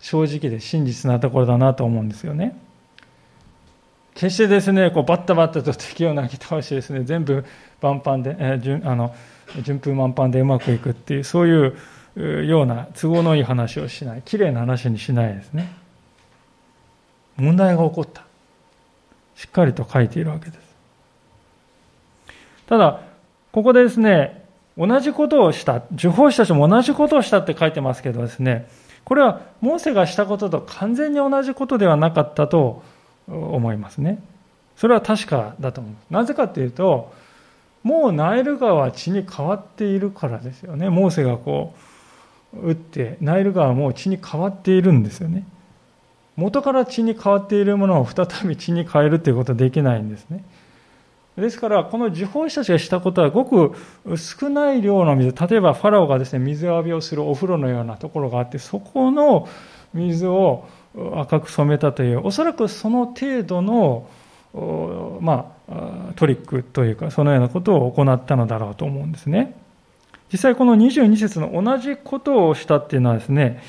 [0.05, 2.55] 正直で真実なところだなと思うんですよね。
[4.15, 7.43] 決してですね、こうバッタバッタと敵を投げ倒してですね、全部
[7.81, 9.15] 万端で、えー、順あの
[9.63, 15.73] 順風満帆でうまくいくっていう、そういうような都合のいい話をしない、きれいな話にしないですね。
[17.39, 18.27] 問題が起こった。
[19.37, 20.59] しっかりと書いているわけです。
[22.67, 23.01] ただ、
[23.53, 24.45] ここでですね、
[24.77, 28.69] 同じことをした、受法師たちも同じことをしたって書いてますけどですね、
[29.05, 32.83] これはモーセがしたことと完全に同じことではなかったと
[33.29, 34.23] 思いますね。
[34.77, 35.95] それは確かだと思う。
[36.13, 37.13] なぜかというと、
[37.83, 40.89] もうナイル川は血に変わっているからですよね。
[40.89, 41.75] モーセがこ
[42.55, 45.47] う、打って、ナイル川はもう血に変わっているんですよね。
[46.37, 50.45] 元から血に変わっているものを再び血に変えるということはできないんですね。
[51.37, 53.73] ですから、この受法師たちがしたことは、ごく
[54.17, 59.49] 少ない量の水、例えばファラオがですね、水浴びをするお風呂のようなところがあって、そこの
[59.93, 60.65] 水を
[61.17, 64.07] 赤く染めたという、おそらくその程度の
[65.21, 69.57] まあ、トリックというか、そのようなことを行ったのだろうと思うんですね。
[70.33, 73.61] 実際この22節の同じことをしたっていうのはですね、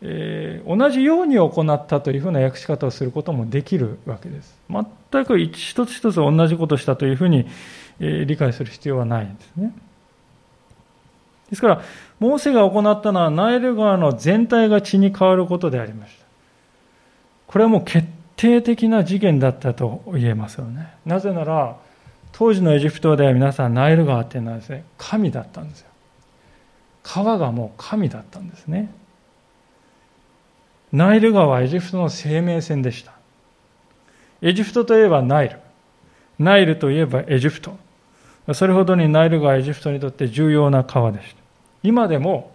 [0.00, 4.58] えー、同じように行ったというふうな訳し方をすることもできるわけです。
[4.70, 7.46] 全く一つ一つ同じことしたというふうに、
[8.00, 9.74] えー、理解する必要はないんですね。
[11.50, 11.82] ですから、
[12.20, 16.24] モーセが行ったのはナイル川の全体が血に変わることでありました。
[17.46, 20.94] これはもう決定的な事件だったと言えますよね。
[21.06, 21.76] なぜなら、
[22.32, 25.88] 当時のエジプトでは皆さんナイル川っていうのはですね、神だったんですよ。
[27.02, 28.90] 川がもう神だったんですね。
[30.92, 33.12] ナイル川はエジプトの生命線でした。
[34.40, 35.58] エジプトといえばナイル。
[36.38, 37.76] ナイルといえばエジプト。
[38.54, 41.42] それほどにナイル川はエジプトにとって重要な川でした。
[41.82, 42.52] 今でも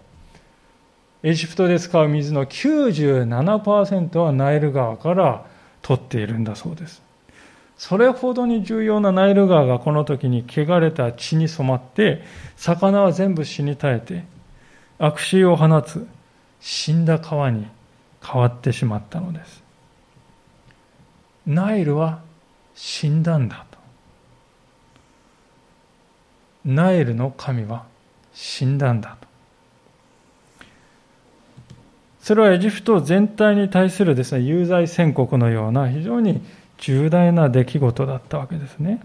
[1.21, 5.45] エジプトで使う水の97%はナイル川から
[5.81, 7.01] 取っているんだそうです。
[7.77, 12.23] それほどに重要なナイル川がこの時に汚れた血に染まって、
[12.55, 14.23] 魚は全部死に絶えて、
[14.99, 16.07] 悪臭を放つ
[16.59, 17.67] 死んだ川に
[18.23, 19.63] 変わってしまったのです。
[21.45, 22.21] ナイルは
[22.75, 23.77] 死んだんだと。
[26.65, 27.85] ナイルの神は
[28.33, 29.27] 死んだんだと。
[32.21, 36.41] それはエジプト全体に対するですね、有罪宣告のような非常に
[36.77, 39.01] 重大な出来事だったわけですね。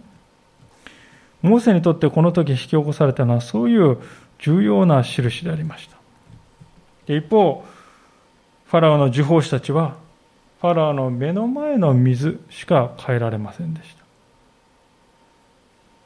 [1.43, 3.99] モーセにとってこの時引き起こされたのはそういう
[4.39, 7.12] 重要な印でありました。
[7.12, 7.64] 一方、
[8.69, 9.97] ファラオの受法師たちは、
[10.61, 14.05] ファラオの目の前の水しか変えられませんでした。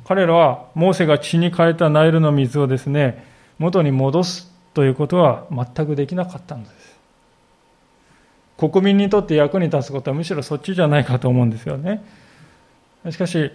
[0.06, 3.26] 彼らはモーセが血に変えたナイルの水をですね、
[3.58, 6.98] 元に戻すということは全くできなかったのです。
[8.58, 12.04] 国民にとって役に立つことはむしろそっちじゃないかと思うんですよね。
[13.10, 13.50] しかし、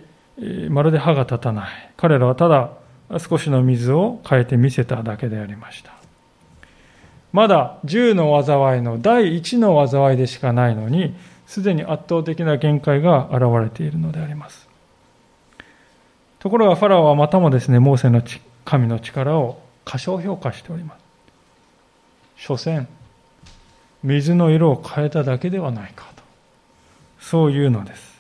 [0.70, 1.70] まるで歯が立たない。
[1.96, 2.72] 彼らはただ
[3.20, 5.97] 少しの水を変えてみせただけでありました。
[7.38, 11.16] まだ10の災いの第1の災いでしかないのに、
[11.46, 14.68] すでに圧倒的な限界が現れているのであります。
[16.40, 18.24] ところがファラオはまたもですね、モーセの
[18.66, 21.02] 神の力を過小評価しております。
[22.38, 22.88] 所詮、
[24.04, 26.24] 水の色を変えただけではないかと
[27.20, 28.18] そういうのです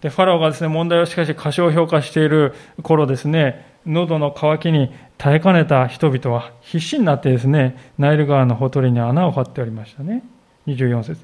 [0.00, 4.90] でファラオがですね問題をしかし過小評価している頃ですね喉の渇きに
[5.20, 10.22] 耐えかねた人々は必死になってですねナイル川のほとりに穴を張っておりましたね。
[10.66, 11.22] 24節。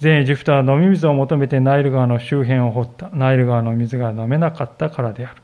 [0.00, 3.08] 全エジプトは飲み水を求めてナイル川の周辺を掘った。
[3.10, 5.42] ナイル川の水が飲めなかったからである。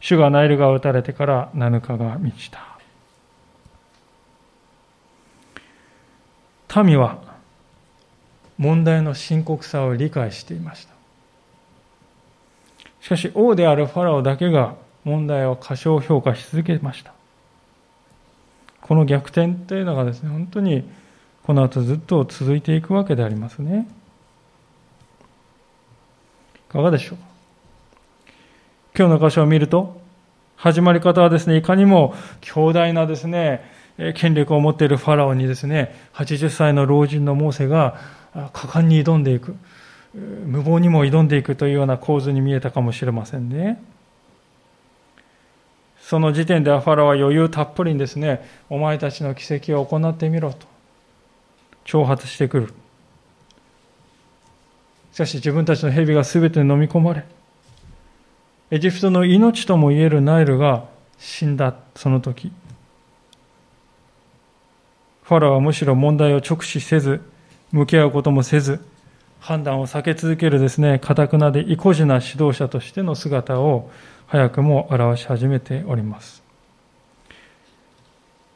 [0.00, 2.58] 主がナイル川を打たれてから7日が満ちた。
[6.82, 7.20] 民は
[8.58, 10.94] 問題の深刻さを理解していました。
[13.00, 14.74] しかし王であるファラオだけが
[15.04, 17.15] 問題を過小評価し続けました。
[18.86, 20.88] この逆転というのがですね本当に
[21.42, 23.88] この後ずっと続いていくわけでありますね
[26.68, 27.18] いかがでしょう
[28.98, 30.00] 今日の箇所を見ると
[30.56, 33.76] 始まり方はですねいかにも強大なですね
[34.14, 37.98] 権力を持っているファラオにですね、80歳の老人のモーセが
[38.52, 39.56] 果敢に挑んでいく、
[40.14, 43.82] 無謀にも挑んでいくというような構図に見えたかもしれませんね。
[46.08, 50.64] その時点ではファラは余裕たっぷりにですね、お前たちの奇跡を行ってみろと、
[51.84, 52.74] 挑発してくる。
[55.12, 57.24] しかし自分たちの蛇が全て飲み込まれ、
[58.70, 60.84] エジプトの命ともいえるナイルが
[61.18, 62.52] 死んだその時、
[65.24, 67.20] ファラはむしろ問題を直視せず、
[67.72, 68.78] 向き合うこともせず、
[69.40, 73.90] 判断を避け続けるですね、かたくなで意固地な指導者としての姿を
[74.28, 76.42] 早くも表し始めております。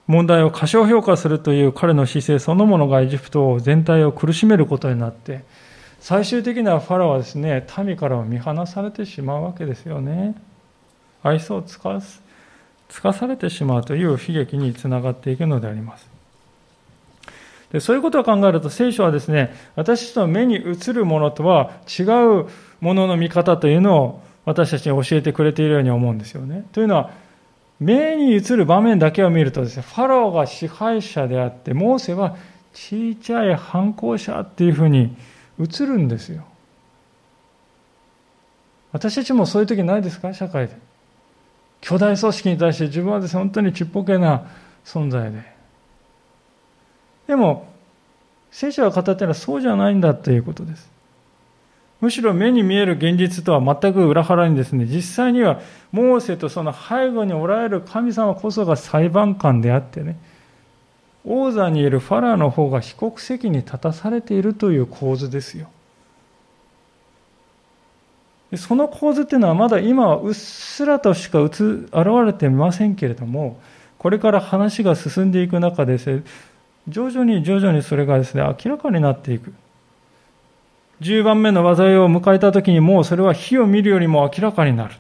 [0.07, 5.45] 問題を過小評価するという彼の姿勢そのものがエジプト全体を苦しめることになって、
[6.01, 10.35] 最終的にはファラはですね、民からは見放されてしまうわけですよね。
[11.23, 12.21] 愛想を使わす。
[12.89, 16.11] つかされてしまうという悲劇につながっていくのであります。
[17.71, 22.49] でそういうことを考えると聖書はですね、私たちの目に映るものとは違う
[22.81, 26.65] ものの見方というのを私たちに教えてくれているように思うんですよね。
[26.73, 27.11] というのは、
[27.79, 32.37] 目に映る場面だけを見るとですね、ファローが支配者であって、モーセは
[32.73, 35.17] 小さい反抗者っていうふうに
[35.59, 36.45] 映るんですよ。
[38.93, 40.35] 私たちもそういう時ないですか？
[40.35, 40.77] 社会で。
[41.81, 44.47] 巨大組織に対して自分はですね、本当にちっぽけな
[44.85, 45.43] 存在で。
[47.29, 47.69] でも、
[48.51, 50.91] 聖書が語っているのはそうじゃないんだということです。
[52.01, 55.61] むしろ目に見える現実とは全く裏腹にですね、実際には
[55.93, 60.17] モーセとその背後におられる神様こそが裁判官であってね、
[61.25, 65.69] 王座にいるファラーの方が被告席に立たされているという構図ですよ。
[68.57, 71.61] その構図っていうのはまだ今はうっすらとしか現
[72.25, 73.61] れていませんけれども、
[73.99, 75.99] これから話が進んでいく中で、
[76.89, 79.53] 徐々に徐々にそれがですね、明らかになっていく。
[81.01, 84.95] 10番目の災いを迎えた時にもうそれは火を見るよりも明らかになる。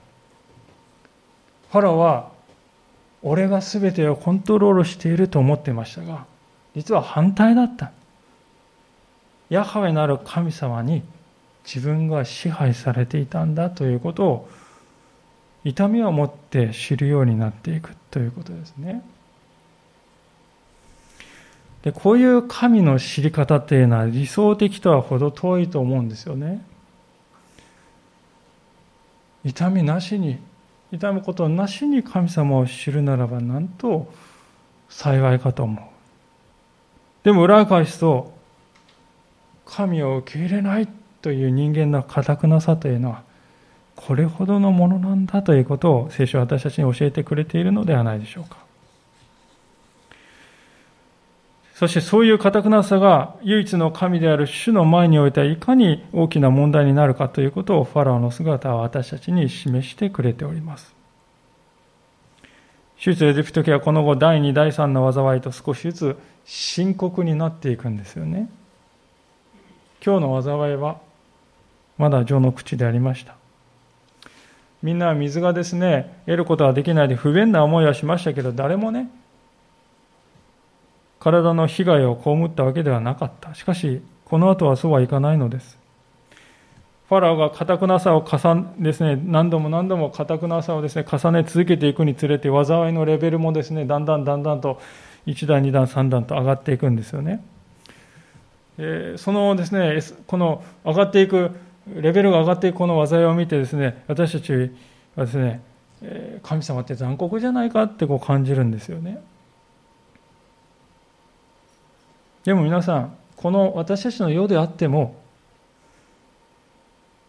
[1.71, 2.31] ファラは、
[3.23, 6.25] 俺が全てをコントロールしていると思ってましたが、
[6.75, 7.93] 実は反対だった。
[9.51, 11.03] ヤハウェなる神様に
[11.65, 14.49] 自分が支配されていたんだということを
[15.65, 19.03] 痛みを持って知るようになっていくということですね。
[21.83, 26.65] でこういう神の知り方っていうのは理想的とは程遠いと思うんですよね。
[29.45, 30.39] 痛みなしに、
[30.93, 34.13] 痛むことなしに神様を知るならばなんと
[34.91, 35.85] 幸いかと思う。
[37.25, 38.33] でも裏返すと、
[39.65, 40.89] 神を受け入れない
[41.23, 43.23] という人間の堅くなさというのは、
[43.97, 48.70] これほどのものなんだということを聖書は私たちに教えてくれているのではないでしょうか。
[51.81, 60.95] そしてそういう堅くなさが唯一の神である主の前においてはいかに大きな問題になるかということをファラオの姿は私たちに示してくれております。
[62.99, 68.51] 出エジプト記はこの後第2、第3の災いと少しずつ深刻になっていくんですよね。
[70.05, 71.01] 今日の災いは
[71.97, 73.37] まだ序の口でありました。
[74.83, 79.09] みんな水がですね、得ることができないで不便な思いはしましたけど、誰もね、
[81.21, 83.55] 体の被害を被ったわけではなかった。
[83.55, 85.79] しかし、この後はそうはいかないのです。
[87.09, 94.81] ファラオが堅くなさを重ねですね、何度も何度も堅くなさをですね、重ね続けていくにつれて、災いのレベルもですね、だんだんだんだんと
[95.27, 97.45] 1段、2段、3段と上がっていくんですよね。
[98.79, 101.51] えそのですね、この上がっていく、
[101.95, 104.53] レベルが上がっていくこの災いを見てですね、私たち
[105.17, 105.61] はですね、
[106.43, 109.21] 神様って残酷じゃないかってこう感じるんですよね。
[112.51, 115.15] でも皆さん、この私たちの世であっても、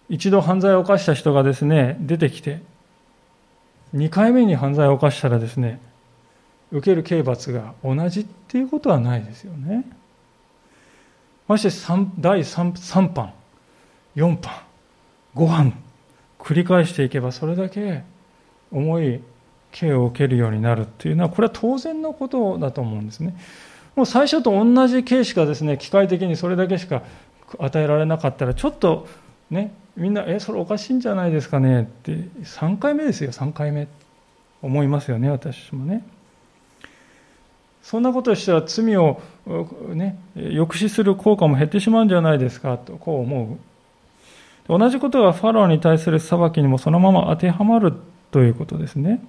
[0.10, 2.60] 一度犯罪を犯した人がですね、出てきて、
[3.94, 5.80] 2回目に犯罪を犯したらですね、
[6.72, 9.86] 受ける刑罰が同じっていうことはないですよね。
[11.48, 11.70] まして
[12.18, 13.32] 第 3, 3版、
[14.16, 14.54] 4版、
[15.36, 15.84] 5版、
[16.40, 18.02] 繰り返していけばそれだけ
[18.72, 19.22] 重い
[19.72, 23.36] 刑を受けるようになるっていうのは、これは当然のことだと思うんですね。
[23.96, 27.04] もう最初と同じ形しかですね、機械的にそれだけしか
[27.60, 29.08] 与えられなかったら、ちょっと
[29.50, 32.12] ね、みんな、え、それおかしいんじゃないですかねって、
[32.44, 33.88] 3回目ですよ、3回目。
[34.62, 36.04] 思いますよね、私もね。
[37.82, 39.20] そんなことしたら罪を、
[39.94, 44.78] ね、抑止する効果も減ってしまうんじゃないですかと、こう思う。
[44.80, 47.94] 同じことがファローに対する裁きにもそのまま当てはまる
[48.30, 49.22] ということですね。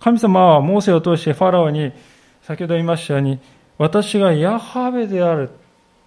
[0.00, 1.92] 神様はモーセを通してファローに
[2.46, 3.40] 先ほど言いましたように、
[3.76, 5.50] 私がヤハベである、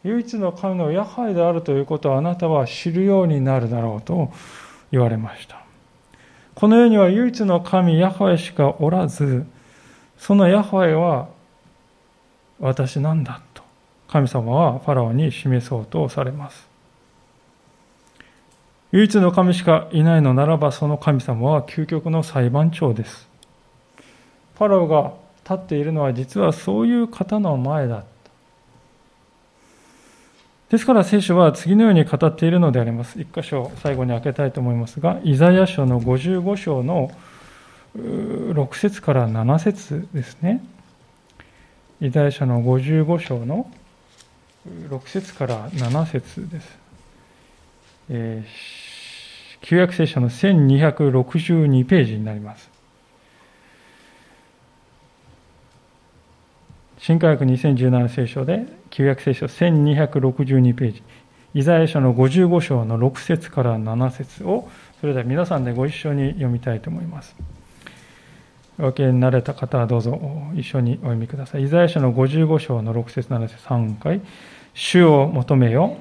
[0.06, 4.32] 唯一の神のヤハベであるということをあなたは知るようになるだろうと
[4.90, 5.62] 言われました。
[6.56, 9.46] この世には唯一の神ヤハウェしかおらず、
[10.18, 11.28] そのヤハウェは
[12.62, 13.62] 私なんだと
[14.08, 16.70] 神様はファラオに示そうとされます。
[18.94, 23.28] 唯一の神しかいないのならばその神様は究極の裁判長です。
[24.58, 28.04] ファラオが立っているのは実はそういう方の前だ
[30.70, 33.20] ですから聖書は次のように語っているのであります。
[33.20, 37.10] 一箇所最後に開けたいと思いますが、イザヤ書の55章の
[37.98, 40.64] 6節から7節ですね。
[42.02, 43.68] イザヤ書の55章の
[44.68, 46.78] 6節から7節です。
[48.12, 52.69] えー、旧約聖書の1262ページになります。
[57.02, 61.04] 新科学2017聖書で旧約聖書1262ページ。
[61.54, 64.70] イザヤ書の55章の6節から7節を
[65.00, 67.38] それでは皆さんでご一緒に読みたいと思います。
[68.78, 70.20] お分けになれた方はどうぞ
[70.56, 71.64] 一緒にお読みください。
[71.64, 73.66] イザヤ書の55章の6節7節。
[73.66, 74.20] 3回。
[74.74, 75.96] 主を求めよ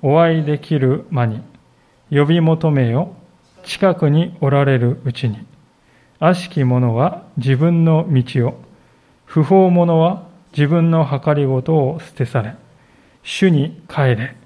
[0.00, 1.42] お会いできる間に。
[2.08, 3.14] 呼び求めよ
[3.64, 5.44] 近くにおられるうちに。
[6.20, 8.60] 悪しき者は自分の道を。
[9.24, 10.25] 不法者は
[10.56, 12.54] 自分の計りごとを捨てされ、
[13.22, 14.36] 主に帰れ。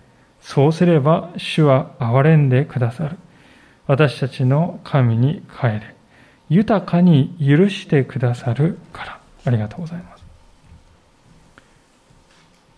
[0.40, 3.16] そうすれば主は憐れんでくださる。
[3.86, 5.94] 私たちの神に帰れ。
[6.48, 9.20] 豊かに許してくださるから。
[9.44, 10.24] ありがとうございます。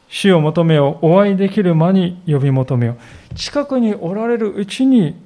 [0.08, 0.98] 主を求めよ。
[1.00, 2.96] お会いできる間に呼び求めよ。
[3.34, 5.16] 近くにおられるうちに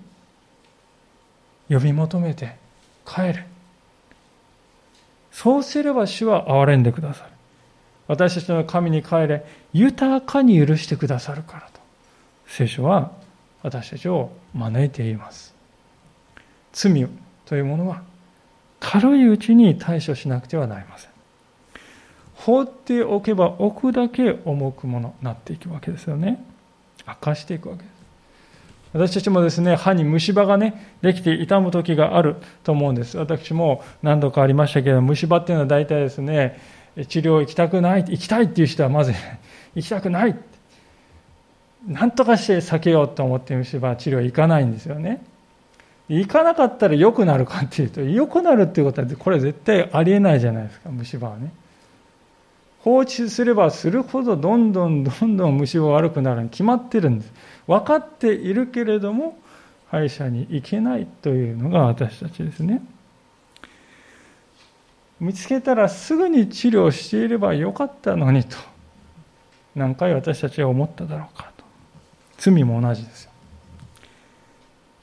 [1.68, 2.54] 呼び求めて
[3.04, 3.46] 帰れ。
[5.32, 7.36] そうすれば主は憐れんでくださる。
[8.09, 11.80] 私たちの神に帰れ、豊かに許してくださるからと。
[12.46, 13.11] 聖書は
[13.62, 15.54] 私たちを招いています。
[16.72, 17.09] 罪
[17.46, 18.02] というものは
[18.78, 21.11] 軽いうちに対処しなくてはなりません。
[22.34, 26.44] 放っておけば置くだけ重くものになっていくわけですよね。
[27.07, 27.96] 悪化していくわけです。
[28.92, 33.18] 私たちもですね、歯に虫歯がね、できて痛む時があると思うんです。
[33.18, 36.59] 私も何度かありましたけど、虫歯っていうのは大体ですね、
[37.05, 39.12] 治療行きたくない、行きたいっていう人はまず
[39.74, 40.36] 行きたくない。
[41.86, 45.22] 何とかして避けようと思って虫歯治療行かないんですよね。
[46.09, 51.53] 行かなかったら良くなるかっていうと、良くなるっていうことは、これ絶対ありえないじゃないですか、虫歯はね。
[52.80, 57.32] 放置すればするほどどんどんどんどん虫歯悪くなるに決まってるんです。
[57.66, 59.36] 分かっているけれども、
[59.88, 62.82] 歯医者に行けないというのが私たちですね。
[65.20, 68.56] 見つけたらすぐに治療していればよかったのにと。
[69.74, 71.64] 何回私たちは思っただろうかと。
[72.38, 73.30] 罪も同じですよ。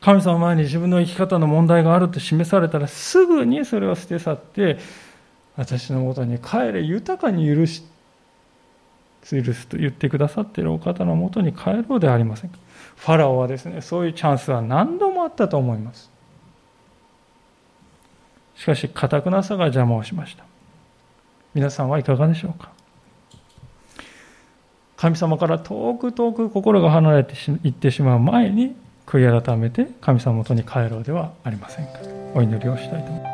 [0.01, 4.78] 神様前に自分の生き方の問題があると示されたらすぐにそれを捨て去って
[5.55, 7.84] 私のもとに帰れ豊かに許し
[9.24, 12.57] 許すと言ってくださっているお方のもとに帰ろうではありませんか。
[12.97, 16.11] ファラオはですねそういうチャンスは何度もあったと思います。
[18.56, 20.43] しかし、かくなさが邪魔をしました。
[21.54, 22.72] 皆さんはいかがでしょうか？
[24.95, 27.34] 神様から遠く遠く心が離れて
[27.64, 28.76] いってしまう前に
[29.06, 31.99] 悔い改めて神様元に帰ろうではありませんか？
[32.34, 33.33] お祈りをしたいと思います。